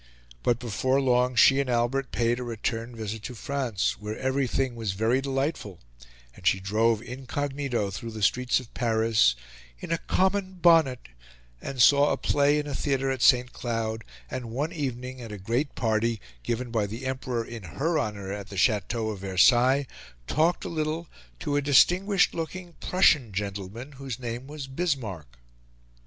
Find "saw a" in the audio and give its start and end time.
11.79-12.17